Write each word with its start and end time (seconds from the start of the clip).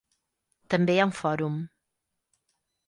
També 0.75 0.95
hi 0.95 1.03
ha 1.03 1.07
un 1.11 1.15
fòrum. 1.21 1.61